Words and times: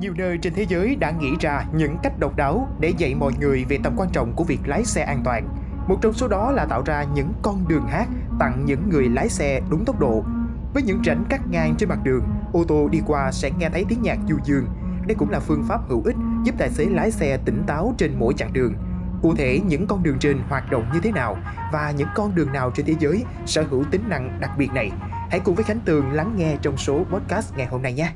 nhiều 0.00 0.14
nơi 0.16 0.38
trên 0.38 0.54
thế 0.54 0.66
giới 0.68 0.96
đã 0.96 1.10
nghĩ 1.10 1.30
ra 1.40 1.64
những 1.72 1.96
cách 2.02 2.18
độc 2.18 2.36
đáo 2.36 2.68
để 2.80 2.92
dạy 2.98 3.14
mọi 3.14 3.32
người 3.40 3.64
về 3.68 3.78
tầm 3.82 3.94
quan 3.96 4.10
trọng 4.12 4.32
của 4.36 4.44
việc 4.44 4.60
lái 4.66 4.84
xe 4.84 5.02
an 5.02 5.20
toàn. 5.24 5.48
Một 5.88 5.98
trong 6.02 6.12
số 6.12 6.28
đó 6.28 6.52
là 6.52 6.64
tạo 6.64 6.82
ra 6.86 7.04
những 7.14 7.32
con 7.42 7.68
đường 7.68 7.86
hát 7.86 8.08
tặng 8.40 8.64
những 8.64 8.90
người 8.90 9.08
lái 9.08 9.28
xe 9.28 9.60
đúng 9.70 9.84
tốc 9.84 10.00
độ. 10.00 10.24
Với 10.74 10.82
những 10.82 11.02
rãnh 11.04 11.24
cắt 11.28 11.40
ngang 11.50 11.74
trên 11.78 11.88
mặt 11.88 11.98
đường, 12.02 12.24
ô 12.52 12.64
tô 12.64 12.88
đi 12.88 13.00
qua 13.06 13.32
sẽ 13.32 13.50
nghe 13.58 13.70
thấy 13.70 13.84
tiếng 13.88 14.02
nhạc 14.02 14.18
du 14.28 14.36
dương. 14.44 14.66
Đây 15.06 15.14
cũng 15.14 15.30
là 15.30 15.40
phương 15.40 15.64
pháp 15.68 15.80
hữu 15.88 16.02
ích 16.04 16.16
giúp 16.44 16.54
tài 16.58 16.70
xế 16.70 16.84
lái 16.84 17.10
xe 17.10 17.38
tỉnh 17.44 17.62
táo 17.66 17.94
trên 17.98 18.18
mỗi 18.18 18.34
chặng 18.34 18.52
đường. 18.52 18.74
Cụ 19.22 19.34
thể, 19.34 19.60
những 19.66 19.86
con 19.86 20.02
đường 20.02 20.18
trên 20.18 20.38
hoạt 20.48 20.70
động 20.70 20.84
như 20.94 21.00
thế 21.00 21.12
nào 21.12 21.36
và 21.72 21.90
những 21.90 22.08
con 22.14 22.34
đường 22.34 22.52
nào 22.52 22.70
trên 22.70 22.86
thế 22.86 22.94
giới 22.98 23.24
sở 23.46 23.64
hữu 23.70 23.84
tính 23.90 24.02
năng 24.08 24.40
đặc 24.40 24.50
biệt 24.58 24.72
này? 24.72 24.90
Hãy 25.30 25.40
cùng 25.40 25.54
với 25.54 25.64
Khánh 25.64 25.80
Tường 25.80 26.12
lắng 26.12 26.34
nghe 26.36 26.56
trong 26.62 26.76
số 26.76 27.04
podcast 27.10 27.56
ngày 27.56 27.66
hôm 27.66 27.82
nay 27.82 27.92
nhé. 27.92 28.12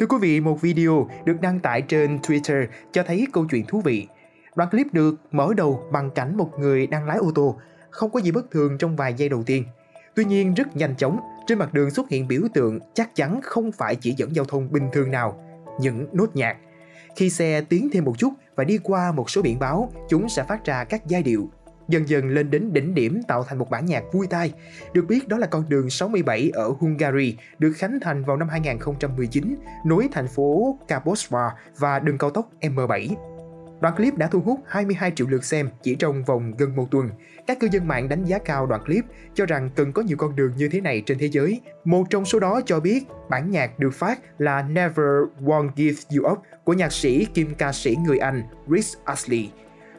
Thưa 0.00 0.06
quý 0.06 0.16
vị, 0.20 0.40
một 0.40 0.60
video 0.60 1.08
được 1.24 1.40
đăng 1.40 1.60
tải 1.60 1.82
trên 1.82 2.18
Twitter 2.18 2.66
cho 2.92 3.02
thấy 3.02 3.26
câu 3.32 3.46
chuyện 3.50 3.66
thú 3.66 3.80
vị. 3.80 4.06
Đoạn 4.54 4.70
clip 4.70 4.86
được 4.92 5.14
mở 5.30 5.52
đầu 5.56 5.82
bằng 5.92 6.10
cảnh 6.10 6.36
một 6.36 6.50
người 6.58 6.86
đang 6.86 7.06
lái 7.06 7.16
ô 7.16 7.32
tô, 7.34 7.56
không 7.90 8.10
có 8.10 8.20
gì 8.20 8.30
bất 8.30 8.50
thường 8.50 8.78
trong 8.78 8.96
vài 8.96 9.14
giây 9.14 9.28
đầu 9.28 9.42
tiên. 9.42 9.64
Tuy 10.14 10.24
nhiên 10.24 10.54
rất 10.54 10.76
nhanh 10.76 10.94
chóng, 10.96 11.20
trên 11.46 11.58
mặt 11.58 11.74
đường 11.74 11.90
xuất 11.90 12.08
hiện 12.08 12.28
biểu 12.28 12.40
tượng 12.54 12.78
chắc 12.94 13.14
chắn 13.14 13.40
không 13.42 13.72
phải 13.72 13.96
chỉ 13.96 14.14
dẫn 14.16 14.34
giao 14.36 14.44
thông 14.44 14.72
bình 14.72 14.88
thường 14.92 15.10
nào, 15.10 15.44
những 15.80 16.06
nốt 16.12 16.36
nhạc. 16.36 16.56
Khi 17.16 17.30
xe 17.30 17.60
tiến 17.60 17.88
thêm 17.92 18.04
một 18.04 18.18
chút 18.18 18.32
và 18.56 18.64
đi 18.64 18.78
qua 18.82 19.12
một 19.12 19.30
số 19.30 19.42
biển 19.42 19.58
báo, 19.58 19.92
chúng 20.08 20.28
sẽ 20.28 20.42
phát 20.42 20.64
ra 20.64 20.84
các 20.84 21.06
giai 21.06 21.22
điệu 21.22 21.50
dần 21.90 22.08
dần 22.08 22.28
lên 22.28 22.50
đến 22.50 22.72
đỉnh 22.72 22.94
điểm 22.94 23.22
tạo 23.28 23.44
thành 23.44 23.58
một 23.58 23.70
bản 23.70 23.86
nhạc 23.86 24.02
vui 24.12 24.26
tai. 24.26 24.52
Được 24.92 25.04
biết 25.08 25.28
đó 25.28 25.38
là 25.38 25.46
con 25.46 25.68
đường 25.68 25.90
67 25.90 26.50
ở 26.54 26.72
Hungary, 26.78 27.36
được 27.58 27.72
khánh 27.72 28.00
thành 28.00 28.24
vào 28.24 28.36
năm 28.36 28.48
2019, 28.48 29.56
nối 29.86 30.08
thành 30.12 30.28
phố 30.28 30.78
Kaposvar 30.88 31.52
và 31.78 31.98
đường 31.98 32.18
cao 32.18 32.30
tốc 32.30 32.50
M7. 32.60 33.14
Đoạn 33.80 33.96
clip 33.96 34.16
đã 34.16 34.26
thu 34.26 34.40
hút 34.40 34.60
22 34.66 35.12
triệu 35.14 35.26
lượt 35.26 35.44
xem 35.44 35.68
chỉ 35.82 35.94
trong 35.94 36.24
vòng 36.24 36.52
gần 36.58 36.76
một 36.76 36.90
tuần. 36.90 37.10
Các 37.46 37.60
cư 37.60 37.68
dân 37.72 37.88
mạng 37.88 38.08
đánh 38.08 38.24
giá 38.24 38.38
cao 38.38 38.66
đoạn 38.66 38.84
clip, 38.84 39.04
cho 39.34 39.46
rằng 39.46 39.70
cần 39.74 39.92
có 39.92 40.02
nhiều 40.02 40.16
con 40.16 40.36
đường 40.36 40.52
như 40.56 40.68
thế 40.68 40.80
này 40.80 41.02
trên 41.06 41.18
thế 41.18 41.28
giới. 41.28 41.60
Một 41.84 42.04
trong 42.10 42.24
số 42.24 42.40
đó 42.40 42.60
cho 42.66 42.80
biết 42.80 43.04
bản 43.30 43.50
nhạc 43.50 43.78
được 43.78 43.94
phát 43.94 44.20
là 44.38 44.62
Never 44.62 45.06
Won't 45.44 45.70
Give 45.76 45.96
You 46.16 46.32
Up 46.32 46.38
của 46.64 46.72
nhạc 46.72 46.92
sĩ 46.92 47.24
kim 47.24 47.54
ca 47.54 47.72
sĩ 47.72 47.96
người 48.06 48.18
Anh 48.18 48.42
Rick 48.68 49.04
Ashley 49.04 49.50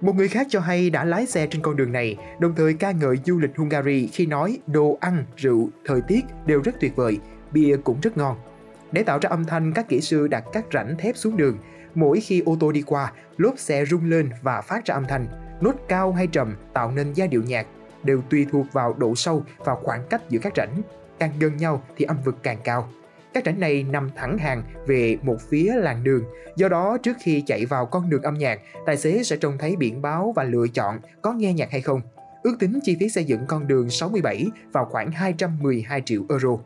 một 0.00 0.16
người 0.16 0.28
khác 0.28 0.46
cho 0.50 0.60
hay 0.60 0.90
đã 0.90 1.04
lái 1.04 1.26
xe 1.26 1.46
trên 1.46 1.62
con 1.62 1.76
đường 1.76 1.92
này, 1.92 2.16
đồng 2.38 2.54
thời 2.56 2.74
ca 2.74 2.90
ngợi 2.90 3.16
du 3.24 3.38
lịch 3.38 3.56
Hungary 3.56 4.06
khi 4.06 4.26
nói 4.26 4.58
đồ 4.66 4.98
ăn, 5.00 5.24
rượu, 5.36 5.68
thời 5.84 6.00
tiết 6.08 6.24
đều 6.46 6.62
rất 6.62 6.72
tuyệt 6.80 6.96
vời, 6.96 7.18
bia 7.52 7.76
cũng 7.84 8.00
rất 8.02 8.16
ngon. 8.16 8.36
Để 8.92 9.02
tạo 9.02 9.18
ra 9.22 9.30
âm 9.30 9.44
thanh, 9.44 9.72
các 9.72 9.88
kỹ 9.88 10.00
sư 10.00 10.28
đặt 10.28 10.44
các 10.52 10.64
rãnh 10.72 10.96
thép 10.98 11.16
xuống 11.16 11.36
đường. 11.36 11.58
Mỗi 11.94 12.20
khi 12.20 12.42
ô 12.46 12.56
tô 12.60 12.72
đi 12.72 12.82
qua, 12.82 13.12
lốp 13.36 13.58
xe 13.58 13.84
rung 13.84 14.10
lên 14.10 14.30
và 14.42 14.60
phát 14.60 14.84
ra 14.84 14.94
âm 14.94 15.04
thanh. 15.08 15.26
Nốt 15.60 15.74
cao 15.88 16.12
hay 16.12 16.26
trầm 16.26 16.56
tạo 16.72 16.90
nên 16.90 17.12
giai 17.12 17.28
điệu 17.28 17.42
nhạc 17.42 17.66
đều 18.04 18.22
tùy 18.30 18.46
thuộc 18.50 18.66
vào 18.72 18.94
độ 18.98 19.14
sâu 19.14 19.44
và 19.58 19.74
khoảng 19.74 20.02
cách 20.10 20.22
giữa 20.28 20.38
các 20.42 20.52
rãnh. 20.56 20.82
Càng 21.18 21.32
gần 21.40 21.56
nhau 21.56 21.82
thì 21.96 22.04
âm 22.04 22.16
vực 22.24 22.36
càng 22.42 22.58
cao. 22.64 22.88
Các 23.34 23.44
rãnh 23.46 23.60
này 23.60 23.82
nằm 23.82 24.10
thẳng 24.16 24.38
hàng 24.38 24.62
về 24.86 25.18
một 25.22 25.36
phía 25.48 25.74
làng 25.76 26.04
đường, 26.04 26.24
do 26.56 26.68
đó 26.68 26.98
trước 27.02 27.16
khi 27.20 27.42
chạy 27.46 27.66
vào 27.66 27.86
con 27.86 28.10
đường 28.10 28.22
âm 28.22 28.34
nhạc, 28.34 28.60
tài 28.86 28.96
xế 28.96 29.22
sẽ 29.22 29.36
trông 29.36 29.58
thấy 29.58 29.76
biển 29.76 30.02
báo 30.02 30.32
và 30.36 30.44
lựa 30.44 30.66
chọn 30.74 30.98
có 31.22 31.32
nghe 31.32 31.52
nhạc 31.52 31.70
hay 31.70 31.80
không. 31.80 32.00
Ước 32.42 32.56
tính 32.58 32.78
chi 32.82 32.96
phí 33.00 33.08
xây 33.08 33.24
dựng 33.24 33.40
con 33.48 33.68
đường 33.68 33.90
67 33.90 34.46
vào 34.72 34.84
khoảng 34.84 35.10
212 35.12 36.02
triệu 36.04 36.22
euro. 36.28 36.58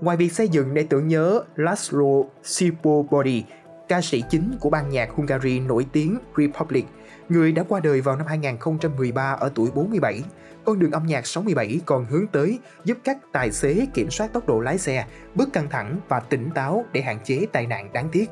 Ngoài 0.00 0.16
việc 0.16 0.32
xây 0.32 0.48
dựng 0.48 0.74
để 0.74 0.86
tưởng 0.90 1.08
nhớ 1.08 1.42
Laszlo 1.56 2.24
Sipobody, 2.42 3.44
ca 3.90 4.00
sĩ 4.00 4.22
chính 4.30 4.56
của 4.60 4.70
ban 4.70 4.88
nhạc 4.88 5.10
Hungary 5.10 5.60
nổi 5.60 5.86
tiếng 5.92 6.18
Republic, 6.36 6.86
người 7.28 7.52
đã 7.52 7.62
qua 7.68 7.80
đời 7.80 8.00
vào 8.00 8.16
năm 8.16 8.26
2013 8.26 9.32
ở 9.32 9.52
tuổi 9.54 9.70
47, 9.74 10.22
con 10.64 10.78
đường 10.78 10.90
âm 10.90 11.06
nhạc 11.06 11.26
67 11.26 11.80
còn 11.86 12.04
hướng 12.04 12.26
tới 12.26 12.58
giúp 12.84 12.98
các 13.04 13.18
tài 13.32 13.52
xế 13.52 13.86
kiểm 13.94 14.10
soát 14.10 14.32
tốc 14.32 14.48
độ 14.48 14.60
lái 14.60 14.78
xe, 14.78 15.06
bớt 15.34 15.52
căng 15.52 15.68
thẳng 15.70 15.96
và 16.08 16.20
tỉnh 16.20 16.50
táo 16.54 16.84
để 16.92 17.00
hạn 17.00 17.18
chế 17.24 17.46
tai 17.52 17.66
nạn 17.66 17.92
đáng 17.92 18.08
tiếc. 18.12 18.30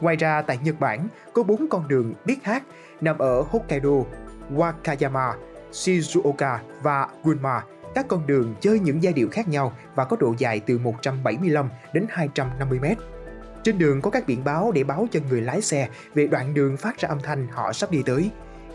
Ngoài 0.00 0.16
ra 0.16 0.42
tại 0.42 0.58
Nhật 0.62 0.80
Bản 0.80 1.08
có 1.32 1.42
4 1.42 1.68
con 1.68 1.88
đường 1.88 2.14
biết 2.24 2.44
hát 2.44 2.62
nằm 3.00 3.18
ở 3.18 3.42
Hokkaido, 3.42 4.04
Wakayama, 4.54 5.32
Shizuoka 5.72 6.58
và 6.82 7.08
Gunma. 7.24 7.62
Các 7.94 8.08
con 8.08 8.26
đường 8.26 8.54
chơi 8.60 8.80
những 8.80 9.02
giai 9.02 9.12
điệu 9.12 9.28
khác 9.32 9.48
nhau 9.48 9.72
và 9.94 10.04
có 10.04 10.16
độ 10.20 10.34
dài 10.38 10.60
từ 10.60 10.78
175 10.78 11.68
đến 11.92 12.06
250 12.08 12.78
mét. 12.80 12.98
Trên 13.66 13.78
đường 13.78 14.00
có 14.00 14.10
các 14.10 14.26
biển 14.26 14.44
báo 14.44 14.72
để 14.72 14.84
báo 14.84 15.06
cho 15.10 15.20
người 15.30 15.40
lái 15.40 15.60
xe 15.60 15.88
về 16.14 16.26
đoạn 16.26 16.54
đường 16.54 16.76
phát 16.76 16.98
ra 16.98 17.08
âm 17.08 17.18
thanh 17.22 17.48
họ 17.50 17.72
sắp 17.72 17.90
đi 17.90 18.02
tới. 18.06 18.30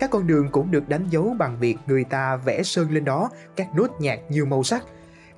Các 0.00 0.10
con 0.10 0.26
đường 0.26 0.48
cũng 0.52 0.70
được 0.70 0.88
đánh 0.88 1.06
dấu 1.10 1.34
bằng 1.38 1.56
việc 1.60 1.76
người 1.86 2.04
ta 2.04 2.36
vẽ 2.36 2.62
sơn 2.62 2.90
lên 2.90 3.04
đó 3.04 3.30
các 3.56 3.66
nốt 3.74 3.86
nhạc 4.00 4.20
nhiều 4.28 4.46
màu 4.46 4.62
sắc. 4.62 4.82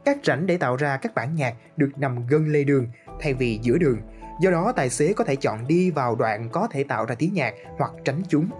Các 0.04 0.19
rãnh 0.25 0.47
để 0.47 0.56
tạo 0.56 0.76
ra 0.76 0.97
các 0.97 1.14
bản 1.14 1.34
nhạc 1.34 1.54
được 1.76 1.91
nằm 1.97 2.26
gần 2.26 2.48
lề 2.48 2.64
đường 2.64 2.86
thay 3.20 3.34
vì 3.34 3.59
giữa 3.62 3.78
đường. 3.78 3.98
Do 4.41 4.50
đó 4.50 4.72
tài 4.76 4.91
xế 4.91 5.12
có 5.12 5.25
thể 5.25 5.36
chọn 5.36 5.66
đi 5.66 5.91
vào 5.91 6.16
đoạn 6.16 6.48
có 6.53 6.69
thể 6.70 6.84
tạo 6.84 7.04
ra 7.04 7.15
tiếng 7.15 7.34
nhạc 7.34 7.54
hoặc 7.78 7.91
tránh 8.04 8.22
chúng. 8.28 8.50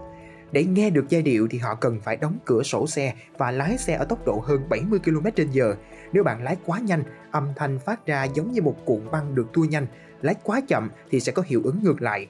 Để 0.51 0.63
nghe 0.63 0.89
được 0.89 1.05
giai 1.09 1.21
điệu 1.21 1.47
thì 1.51 1.57
họ 1.57 1.75
cần 1.75 1.99
phải 2.03 2.17
đóng 2.17 2.37
cửa 2.45 2.63
sổ 2.63 2.87
xe 2.87 3.13
và 3.37 3.51
lái 3.51 3.77
xe 3.77 3.93
ở 3.93 4.05
tốc 4.05 4.25
độ 4.25 4.43
hơn 4.45 4.69
70 4.69 4.99
km/h. 4.99 5.73
Nếu 6.13 6.23
bạn 6.23 6.43
lái 6.43 6.57
quá 6.65 6.79
nhanh, 6.79 7.03
âm 7.31 7.47
thanh 7.55 7.79
phát 7.79 8.05
ra 8.05 8.23
giống 8.23 8.51
như 8.51 8.61
một 8.61 8.75
cuộn 8.85 9.11
băng 9.11 9.35
được 9.35 9.47
tua 9.53 9.63
nhanh, 9.63 9.87
lái 10.21 10.35
quá 10.43 10.61
chậm 10.67 10.89
thì 11.11 11.19
sẽ 11.19 11.31
có 11.31 11.43
hiệu 11.45 11.61
ứng 11.63 11.83
ngược 11.83 12.01
lại. 12.01 12.27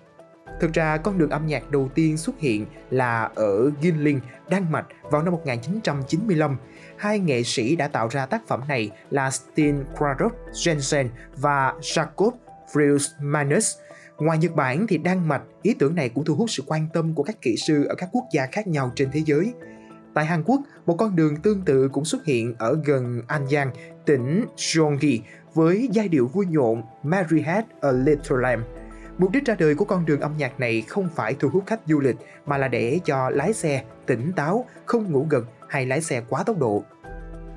Thực 0.59 0.73
ra, 0.73 0.97
con 0.97 1.17
đường 1.17 1.29
âm 1.29 1.47
nhạc 1.47 1.71
đầu 1.71 1.89
tiên 1.95 2.17
xuất 2.17 2.39
hiện 2.39 2.65
là 2.89 3.29
ở 3.35 3.71
Ginling, 3.81 4.19
Đan 4.49 4.71
Mạch 4.71 4.85
vào 5.03 5.23
năm 5.23 5.33
1995. 5.33 6.57
Hai 6.97 7.19
nghệ 7.19 7.43
sĩ 7.43 7.75
đã 7.75 7.87
tạo 7.87 8.07
ra 8.07 8.25
tác 8.25 8.47
phẩm 8.47 8.61
này 8.67 8.91
là 9.09 9.31
Sten 9.31 9.83
Kradov 9.97 10.31
Jensen 10.53 11.07
và 11.35 11.73
Jakob 11.81 12.31
Friedmanus. 12.73 13.77
Ngoài 14.19 14.37
Nhật 14.37 14.55
Bản 14.55 14.87
thì 14.87 14.97
Đan 14.97 15.27
Mạch, 15.27 15.41
ý 15.61 15.75
tưởng 15.79 15.95
này 15.95 16.09
cũng 16.09 16.25
thu 16.25 16.35
hút 16.35 16.49
sự 16.49 16.63
quan 16.67 16.87
tâm 16.93 17.13
của 17.13 17.23
các 17.23 17.41
kỹ 17.41 17.55
sư 17.57 17.85
ở 17.85 17.95
các 17.95 18.09
quốc 18.11 18.23
gia 18.33 18.45
khác 18.45 18.67
nhau 18.67 18.91
trên 18.95 19.09
thế 19.11 19.21
giới. 19.25 19.53
Tại 20.13 20.25
Hàn 20.25 20.43
Quốc, 20.43 20.61
một 20.85 20.95
con 20.97 21.15
đường 21.15 21.35
tương 21.35 21.61
tự 21.61 21.89
cũng 21.89 22.05
xuất 22.05 22.25
hiện 22.25 22.55
ở 22.57 22.79
gần 22.85 23.21
an 23.27 23.47
giang 23.49 23.71
tỉnh 24.05 24.45
Gyeonggi 24.57 25.21
với 25.53 25.89
giai 25.91 26.07
điệu 26.07 26.27
vui 26.27 26.45
nhộn 26.45 26.81
Mary 27.03 27.41
Had 27.41 27.65
a 27.81 27.91
Little 27.91 28.37
Lamb. 28.41 28.63
Mục 29.17 29.31
đích 29.31 29.45
ra 29.45 29.55
đời 29.59 29.75
của 29.75 29.85
con 29.85 30.05
đường 30.05 30.19
âm 30.19 30.37
nhạc 30.37 30.59
này 30.59 30.81
không 30.81 31.09
phải 31.15 31.35
thu 31.39 31.49
hút 31.49 31.63
khách 31.65 31.79
du 31.87 31.99
lịch 31.99 32.15
mà 32.45 32.57
là 32.57 32.67
để 32.67 32.99
cho 33.05 33.29
lái 33.29 33.53
xe 33.53 33.83
tỉnh 34.05 34.31
táo, 34.35 34.65
không 34.85 35.11
ngủ 35.11 35.27
gật 35.29 35.43
hay 35.67 35.85
lái 35.85 36.01
xe 36.01 36.21
quá 36.29 36.43
tốc 36.43 36.57
độ. 36.59 36.83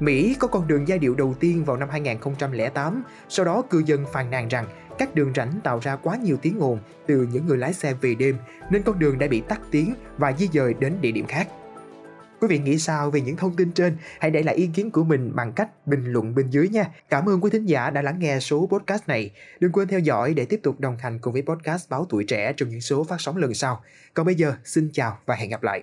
Mỹ 0.03 0.37
có 0.39 0.49
con 0.49 0.69
đường 0.69 0.89
giai 0.89 0.99
điệu 0.99 1.15
đầu 1.15 1.35
tiên 1.41 1.65
vào 1.65 1.77
năm 1.77 1.89
2008, 1.91 3.03
sau 3.29 3.47
đó 3.47 3.63
cư 3.71 3.83
dân 3.87 4.05
phàn 4.13 4.31
nàn 4.31 4.49
rằng 4.49 4.67
các 4.99 5.15
đường 5.15 5.33
rảnh 5.37 5.53
tạo 5.65 5.79
ra 5.83 5.97
quá 5.97 6.17
nhiều 6.17 6.37
tiếng 6.43 6.61
ồn 6.61 6.79
từ 7.07 7.29
những 7.33 7.47
người 7.47 7.59
lái 7.59 7.73
xe 7.73 7.95
về 8.01 8.15
đêm 8.15 8.37
nên 8.71 8.83
con 8.83 8.99
đường 8.99 9.19
đã 9.19 9.27
bị 9.27 9.41
tắt 9.41 9.61
tiếng 9.71 9.95
và 10.19 10.33
di 10.33 10.49
dời 10.53 10.75
đến 10.75 10.93
địa 11.01 11.11
điểm 11.13 11.27
khác. 11.27 11.49
Quý 12.41 12.49
vị 12.49 12.59
nghĩ 12.59 12.79
sao 12.79 13.11
về 13.11 13.21
những 13.21 13.37
thông 13.37 13.57
tin 13.57 13.73
trên? 13.73 13.97
Hãy 14.21 14.31
để 14.31 14.43
lại 14.43 14.55
ý 14.55 14.67
kiến 14.75 14.91
của 14.91 15.05
mình 15.05 15.33
bằng 15.35 15.53
cách 15.53 15.87
bình 15.87 16.05
luận 16.05 16.35
bên 16.35 16.51
dưới 16.51 16.69
nha. 16.69 16.87
Cảm 17.09 17.29
ơn 17.29 17.41
quý 17.41 17.51
thính 17.51 17.67
giả 17.67 17.91
đã 17.91 18.03
lắng 18.03 18.19
nghe 18.19 18.39
số 18.41 18.69
podcast 18.73 19.09
này. 19.09 19.31
Đừng 19.61 19.73
quên 19.73 19.89
theo 19.89 20.01
dõi 20.01 20.35
để 20.35 20.45
tiếp 20.45 20.61
tục 20.63 20.81
đồng 20.81 20.97
hành 20.99 21.19
cùng 21.19 21.33
với 21.33 21.43
podcast 21.43 21.91
Báo 21.91 22.07
Tuổi 22.09 22.25
Trẻ 22.25 22.53
trong 22.57 22.69
những 22.69 22.81
số 22.81 23.05
phát 23.05 23.21
sóng 23.21 23.37
lần 23.37 23.55
sau. 23.55 23.83
Còn 24.15 24.27
bây 24.27 24.35
giờ, 24.35 24.55
xin 24.65 24.91
chào 24.93 25.19
và 25.27 25.35
hẹn 25.35 25.51
gặp 25.51 25.63
lại. 25.63 25.83